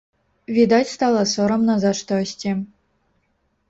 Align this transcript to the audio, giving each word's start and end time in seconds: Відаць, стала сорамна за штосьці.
Відаць, 0.57 0.93
стала 0.95 1.21
сорамна 1.35 1.79
за 1.87 1.95
штосьці. 2.03 2.59